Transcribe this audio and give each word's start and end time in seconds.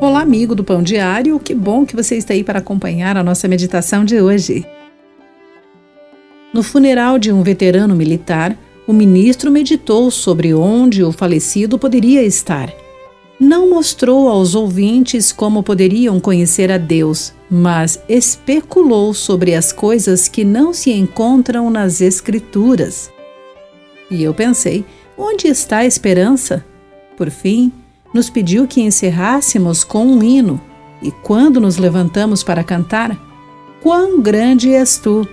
Olá, 0.00 0.22
amigo 0.22 0.54
do 0.54 0.64
Pão 0.64 0.82
Diário, 0.82 1.38
que 1.38 1.54
bom 1.54 1.84
que 1.84 1.94
você 1.94 2.16
está 2.16 2.32
aí 2.32 2.42
para 2.42 2.60
acompanhar 2.60 3.18
a 3.18 3.22
nossa 3.22 3.46
meditação 3.46 4.02
de 4.02 4.18
hoje. 4.18 4.66
No 6.54 6.62
funeral 6.62 7.18
de 7.18 7.30
um 7.30 7.42
veterano 7.42 7.94
militar, 7.94 8.56
o 8.86 8.94
ministro 8.94 9.50
meditou 9.50 10.10
sobre 10.10 10.54
onde 10.54 11.04
o 11.04 11.12
falecido 11.12 11.78
poderia 11.78 12.22
estar. 12.22 12.72
Não 13.38 13.68
mostrou 13.68 14.26
aos 14.26 14.54
ouvintes 14.54 15.32
como 15.32 15.62
poderiam 15.62 16.18
conhecer 16.18 16.72
a 16.72 16.78
Deus, 16.78 17.34
mas 17.50 18.02
especulou 18.08 19.12
sobre 19.12 19.54
as 19.54 19.70
coisas 19.70 20.28
que 20.28 20.44
não 20.44 20.72
se 20.72 20.90
encontram 20.90 21.68
nas 21.68 22.00
Escrituras. 22.00 23.10
E 24.10 24.22
eu 24.22 24.32
pensei: 24.32 24.82
onde 25.16 25.46
está 25.46 25.78
a 25.78 25.86
esperança? 25.86 26.64
Por 27.18 27.28
fim, 27.28 27.70
nos 28.12 28.30
pediu 28.30 28.66
que 28.66 28.80
encerrássemos 28.80 29.84
com 29.84 30.06
um 30.06 30.22
hino, 30.22 30.60
e 31.02 31.10
quando 31.10 31.60
nos 31.60 31.78
levantamos 31.78 32.42
para 32.42 32.64
cantar, 32.64 33.16
Quão 33.82 34.20
grande 34.20 34.74
és 34.74 34.98
tu! 34.98 35.26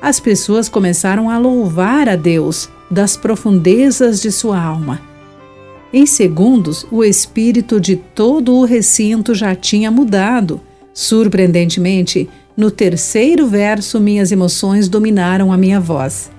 As 0.00 0.18
pessoas 0.18 0.70
começaram 0.70 1.28
a 1.28 1.36
louvar 1.36 2.08
a 2.08 2.16
Deus 2.16 2.70
das 2.90 3.14
profundezas 3.14 4.22
de 4.22 4.32
sua 4.32 4.58
alma. 4.58 5.02
Em 5.92 6.06
segundos, 6.06 6.86
o 6.90 7.04
espírito 7.04 7.78
de 7.78 7.96
todo 7.96 8.54
o 8.54 8.64
recinto 8.64 9.34
já 9.34 9.54
tinha 9.54 9.90
mudado. 9.90 10.62
Surpreendentemente, 10.94 12.26
no 12.56 12.70
terceiro 12.70 13.46
verso, 13.46 14.00
minhas 14.00 14.32
emoções 14.32 14.88
dominaram 14.88 15.52
a 15.52 15.58
minha 15.58 15.78
voz. 15.78 16.30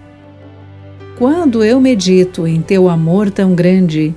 Quando 1.19 1.63
eu 1.63 1.79
medito 1.79 2.47
em 2.47 2.59
teu 2.59 2.89
amor 2.89 3.29
tão 3.29 3.53
grande, 3.53 4.15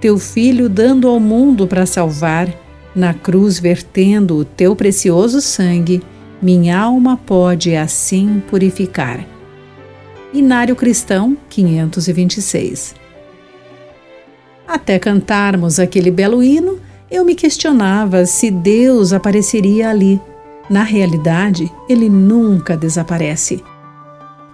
teu 0.00 0.18
filho 0.18 0.68
dando 0.68 1.06
ao 1.08 1.20
mundo 1.20 1.66
para 1.66 1.84
salvar, 1.84 2.48
na 2.94 3.12
cruz 3.12 3.58
vertendo 3.58 4.36
o 4.36 4.44
teu 4.44 4.74
precioso 4.74 5.40
sangue, 5.40 6.02
minha 6.40 6.78
alma 6.78 7.18
pode 7.18 7.76
assim 7.76 8.42
purificar. 8.48 9.24
Inário 10.32 10.74
Cristão 10.74 11.36
526 11.48 12.94
Até 14.66 14.98
cantarmos 14.98 15.78
aquele 15.78 16.10
belo 16.10 16.42
hino, 16.42 16.80
eu 17.10 17.24
me 17.24 17.34
questionava 17.34 18.24
se 18.24 18.50
Deus 18.50 19.12
apareceria 19.12 19.90
ali. 19.90 20.20
Na 20.68 20.84
realidade, 20.84 21.70
ele 21.88 22.08
nunca 22.08 22.76
desaparece. 22.76 23.62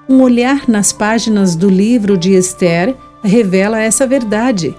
Um 0.09 0.23
olhar 0.23 0.67
nas 0.67 0.93
páginas 0.93 1.55
do 1.55 1.69
livro 1.69 2.17
de 2.17 2.33
Esther 2.33 2.97
revela 3.23 3.81
essa 3.81 4.07
verdade. 4.07 4.75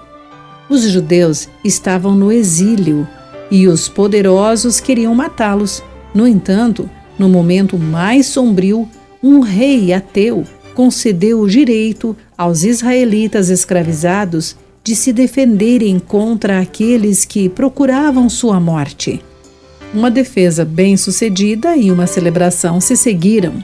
Os 0.68 0.82
judeus 0.82 1.48
estavam 1.64 2.14
no 2.14 2.30
exílio 2.30 3.08
e 3.50 3.66
os 3.66 3.88
poderosos 3.88 4.80
queriam 4.80 5.14
matá-los. 5.14 5.82
No 6.14 6.26
entanto, 6.26 6.88
no 7.18 7.28
momento 7.28 7.78
mais 7.78 8.26
sombrio, 8.26 8.88
um 9.22 9.40
rei 9.40 9.92
ateu 9.92 10.44
concedeu 10.74 11.40
o 11.40 11.48
direito 11.48 12.16
aos 12.36 12.62
israelitas 12.62 13.48
escravizados 13.48 14.54
de 14.84 14.94
se 14.94 15.12
defenderem 15.12 15.98
contra 15.98 16.60
aqueles 16.60 17.24
que 17.24 17.48
procuravam 17.48 18.28
sua 18.28 18.60
morte. 18.60 19.20
Uma 19.92 20.10
defesa 20.10 20.64
bem-sucedida 20.64 21.76
e 21.76 21.90
uma 21.90 22.06
celebração 22.06 22.80
se 22.80 22.96
seguiram. 22.96 23.54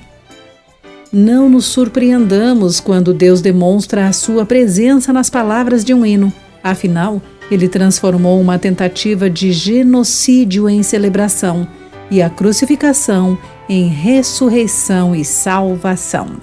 Não 1.13 1.49
nos 1.49 1.67
surpreendamos 1.67 2.81
quando 2.81 3.15
Deus 3.15 3.41
demonstra 3.41 4.09
a 4.09 4.13
sua 4.13 4.45
presença 4.45 5.13
nas 5.13 5.31
palavras 5.31 5.85
de 5.85 5.95
um 5.95 6.05
hino. 6.05 6.33
Afinal, 6.65 7.21
ele 7.51 7.69
transformou 7.69 8.41
uma 8.41 8.59
tentativa 8.59 9.29
de 9.29 9.53
genocídio 9.53 10.67
em 10.67 10.83
celebração 10.83 11.69
e 12.11 12.23
a 12.23 12.31
crucificação 12.31 13.37
em 13.69 13.89
ressurreição 13.89 15.15
e 15.15 15.23
salvação. 15.27 16.41